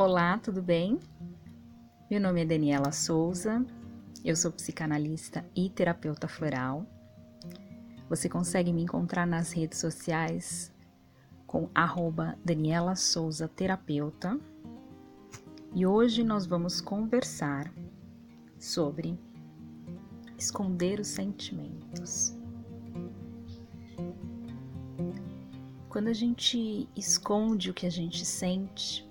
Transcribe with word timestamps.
Olá, 0.00 0.38
tudo 0.38 0.62
bem? 0.62 1.00
Meu 2.08 2.20
nome 2.20 2.42
é 2.42 2.44
Daniela 2.44 2.92
Souza, 2.92 3.66
eu 4.24 4.36
sou 4.36 4.52
psicanalista 4.52 5.44
e 5.56 5.68
terapeuta 5.68 6.28
floral. 6.28 6.86
Você 8.08 8.28
consegue 8.28 8.72
me 8.72 8.84
encontrar 8.84 9.26
nas 9.26 9.50
redes 9.50 9.80
sociais 9.80 10.72
com 11.48 11.68
arroba 11.74 12.38
Daniela 12.44 12.94
Souza 12.94 13.48
Terapeuta. 13.48 14.38
E 15.74 15.84
hoje 15.84 16.22
nós 16.22 16.46
vamos 16.46 16.80
conversar 16.80 17.68
sobre 18.56 19.18
esconder 20.38 21.00
os 21.00 21.08
sentimentos. 21.08 22.38
Quando 25.88 26.06
a 26.06 26.14
gente 26.14 26.88
esconde 26.94 27.72
o 27.72 27.74
que 27.74 27.84
a 27.84 27.90
gente 27.90 28.24
sente, 28.24 29.07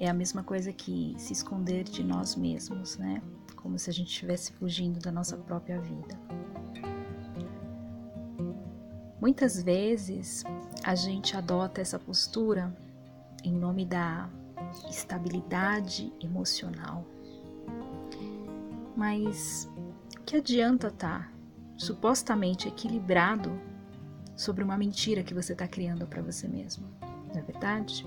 é 0.00 0.08
a 0.08 0.14
mesma 0.14 0.42
coisa 0.42 0.72
que 0.72 1.14
se 1.18 1.34
esconder 1.34 1.84
de 1.84 2.02
nós 2.02 2.34
mesmos, 2.34 2.96
né? 2.96 3.22
Como 3.54 3.78
se 3.78 3.90
a 3.90 3.92
gente 3.92 4.08
estivesse 4.08 4.50
fugindo 4.54 4.98
da 4.98 5.12
nossa 5.12 5.36
própria 5.36 5.78
vida. 5.78 6.18
Muitas 9.20 9.62
vezes 9.62 10.42
a 10.82 10.94
gente 10.94 11.36
adota 11.36 11.82
essa 11.82 11.98
postura 11.98 12.74
em 13.44 13.52
nome 13.52 13.84
da 13.84 14.30
estabilidade 14.88 16.10
emocional. 16.18 17.04
Mas 18.96 19.68
que 20.24 20.36
adianta 20.36 20.86
estar 20.86 21.28
tá 21.28 21.32
supostamente 21.76 22.68
equilibrado 22.68 23.52
sobre 24.34 24.64
uma 24.64 24.78
mentira 24.78 25.22
que 25.22 25.34
você 25.34 25.52
está 25.52 25.68
criando 25.68 26.06
para 26.06 26.22
você 26.22 26.48
mesmo? 26.48 26.86
Não 27.02 27.38
é 27.38 27.42
verdade? 27.42 28.06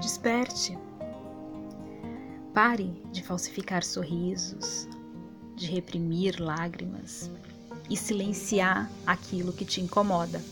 Desperte. 0.00 0.78
Pare 2.52 3.02
de 3.10 3.22
falsificar 3.22 3.82
sorrisos, 3.82 4.88
de 5.56 5.66
reprimir 5.66 6.40
lágrimas 6.40 7.30
e 7.88 7.96
silenciar 7.96 8.90
aquilo 9.06 9.52
que 9.52 9.64
te 9.64 9.80
incomoda. 9.80 10.42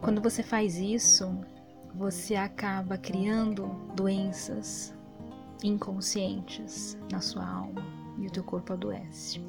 Quando 0.00 0.20
você 0.20 0.42
faz 0.42 0.76
isso, 0.76 1.26
você 1.94 2.34
acaba 2.34 2.98
criando 2.98 3.66
doenças 3.94 4.92
inconscientes 5.62 6.98
na 7.10 7.20
sua 7.20 7.46
alma 7.46 7.82
e 8.18 8.26
o 8.26 8.30
teu 8.30 8.42
corpo 8.42 8.72
adoece. 8.72 9.40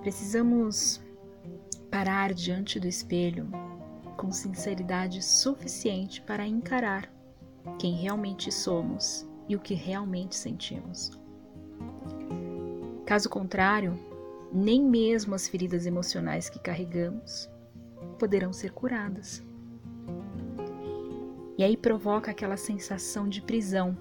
Precisamos 0.00 1.00
parar 1.94 2.34
diante 2.34 2.80
do 2.80 2.88
espelho 2.88 3.48
com 4.16 4.32
sinceridade 4.32 5.22
suficiente 5.22 6.20
para 6.20 6.44
encarar 6.44 7.08
quem 7.78 7.94
realmente 7.94 8.50
somos 8.50 9.24
e 9.48 9.54
o 9.54 9.60
que 9.60 9.74
realmente 9.74 10.34
sentimos. 10.34 11.12
Caso 13.06 13.30
contrário, 13.30 13.96
nem 14.52 14.82
mesmo 14.82 15.36
as 15.36 15.46
feridas 15.46 15.86
emocionais 15.86 16.50
que 16.50 16.58
carregamos 16.58 17.48
poderão 18.18 18.52
ser 18.52 18.72
curadas. 18.72 19.40
E 21.56 21.62
aí 21.62 21.76
provoca 21.76 22.32
aquela 22.32 22.56
sensação 22.56 23.28
de 23.28 23.40
prisão 23.40 23.96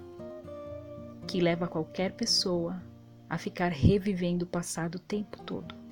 que 1.28 1.40
leva 1.40 1.68
qualquer 1.68 2.14
pessoa 2.14 2.82
a 3.30 3.38
ficar 3.38 3.72
revivendo 3.72 4.46
o 4.46 4.50
passado 4.50 4.96
o 4.96 5.00
tempo 5.00 5.40
todo. 5.44 5.83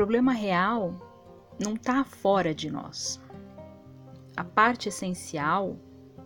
Problema 0.00 0.32
real 0.32 0.94
não 1.62 1.74
está 1.74 2.02
fora 2.02 2.54
de 2.54 2.70
nós. 2.70 3.20
A 4.34 4.42
parte 4.42 4.88
essencial 4.88 5.76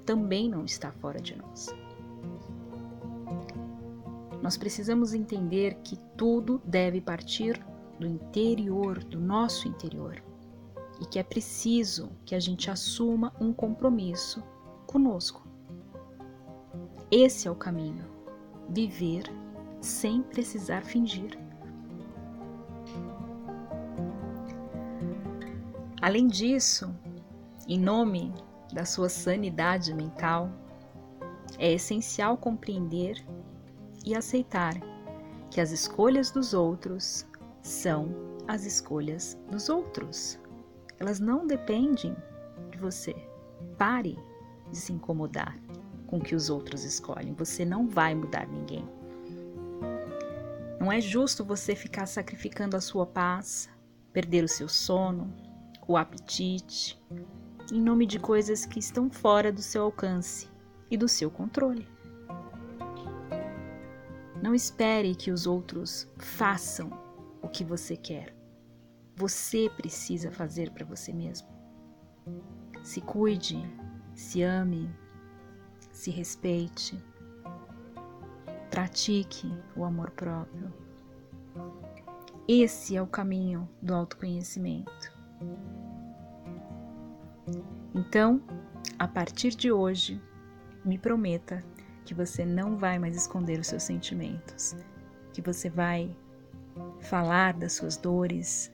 também 0.06 0.48
não 0.48 0.64
está 0.64 0.92
fora 0.92 1.20
de 1.20 1.34
nós. 1.34 1.74
Nós 4.40 4.56
precisamos 4.56 5.12
entender 5.12 5.74
que 5.82 5.96
tudo 6.16 6.62
deve 6.64 7.00
partir 7.00 7.60
do 7.98 8.06
interior, 8.06 9.02
do 9.02 9.18
nosso 9.18 9.66
interior, 9.66 10.22
e 11.00 11.04
que 11.04 11.18
é 11.18 11.24
preciso 11.24 12.12
que 12.24 12.36
a 12.36 12.38
gente 12.38 12.70
assuma 12.70 13.34
um 13.40 13.52
compromisso 13.52 14.40
conosco. 14.86 15.44
Esse 17.10 17.48
é 17.48 17.50
o 17.50 17.56
caminho. 17.56 18.06
Viver 18.68 19.24
sem 19.80 20.22
precisar 20.22 20.84
fingir. 20.84 21.43
Além 26.04 26.26
disso, 26.26 26.94
em 27.66 27.80
nome 27.80 28.30
da 28.74 28.84
sua 28.84 29.08
sanidade 29.08 29.94
mental, 29.94 30.50
é 31.58 31.72
essencial 31.72 32.36
compreender 32.36 33.24
e 34.04 34.14
aceitar 34.14 34.74
que 35.50 35.62
as 35.62 35.70
escolhas 35.70 36.30
dos 36.30 36.52
outros 36.52 37.26
são 37.62 38.10
as 38.46 38.66
escolhas 38.66 39.38
dos 39.50 39.70
outros. 39.70 40.38
Elas 41.00 41.20
não 41.20 41.46
dependem 41.46 42.14
de 42.70 42.76
você. 42.76 43.16
Pare 43.78 44.18
de 44.70 44.76
se 44.76 44.92
incomodar 44.92 45.58
com 46.06 46.18
o 46.18 46.22
que 46.22 46.34
os 46.34 46.50
outros 46.50 46.84
escolhem. 46.84 47.32
Você 47.32 47.64
não 47.64 47.88
vai 47.88 48.14
mudar 48.14 48.46
ninguém. 48.46 48.86
Não 50.78 50.92
é 50.92 51.00
justo 51.00 51.42
você 51.42 51.74
ficar 51.74 52.04
sacrificando 52.04 52.76
a 52.76 52.80
sua 52.82 53.06
paz, 53.06 53.70
perder 54.12 54.44
o 54.44 54.48
seu 54.48 54.68
sono, 54.68 55.43
o 55.86 55.96
apetite, 55.96 57.00
em 57.72 57.80
nome 57.80 58.06
de 58.06 58.18
coisas 58.18 58.64
que 58.64 58.78
estão 58.78 59.10
fora 59.10 59.52
do 59.52 59.62
seu 59.62 59.82
alcance 59.82 60.48
e 60.90 60.96
do 60.96 61.08
seu 61.08 61.30
controle. 61.30 61.86
Não 64.42 64.54
espere 64.54 65.14
que 65.14 65.30
os 65.30 65.46
outros 65.46 66.06
façam 66.18 66.90
o 67.40 67.48
que 67.48 67.64
você 67.64 67.96
quer. 67.96 68.34
Você 69.16 69.70
precisa 69.76 70.30
fazer 70.30 70.70
para 70.70 70.84
você 70.84 71.12
mesmo. 71.12 71.48
Se 72.82 73.00
cuide, 73.00 73.58
se 74.14 74.42
ame, 74.42 74.90
se 75.90 76.10
respeite, 76.10 77.02
pratique 78.70 79.50
o 79.76 79.84
amor 79.84 80.10
próprio. 80.10 80.72
Esse 82.46 82.96
é 82.96 83.00
o 83.00 83.06
caminho 83.06 83.66
do 83.80 83.94
autoconhecimento. 83.94 85.13
Então, 87.94 88.42
a 88.98 89.06
partir 89.08 89.50
de 89.50 89.72
hoje, 89.72 90.20
me 90.84 90.98
prometa 90.98 91.64
que 92.04 92.14
você 92.14 92.44
não 92.44 92.76
vai 92.76 92.98
mais 92.98 93.16
esconder 93.16 93.58
os 93.58 93.66
seus 93.66 93.82
sentimentos, 93.82 94.76
que 95.32 95.40
você 95.40 95.70
vai 95.70 96.14
falar 97.00 97.54
das 97.54 97.72
suas 97.72 97.96
dores, 97.96 98.72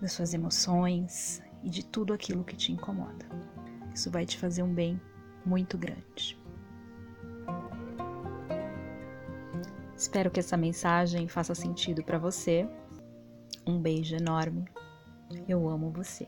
das 0.00 0.12
suas 0.12 0.34
emoções 0.34 1.42
e 1.62 1.70
de 1.70 1.84
tudo 1.84 2.12
aquilo 2.12 2.44
que 2.44 2.56
te 2.56 2.72
incomoda. 2.72 3.26
Isso 3.94 4.10
vai 4.10 4.24
te 4.24 4.38
fazer 4.38 4.62
um 4.62 4.72
bem 4.72 5.00
muito 5.44 5.76
grande. 5.78 6.38
Espero 9.96 10.30
que 10.30 10.40
essa 10.40 10.56
mensagem 10.56 11.28
faça 11.28 11.54
sentido 11.54 12.02
para 12.02 12.18
você. 12.18 12.68
Um 13.66 13.78
beijo 13.78 14.16
enorme 14.16 14.64
eu 15.48 15.68
amo 15.68 15.90
você. 15.90 16.26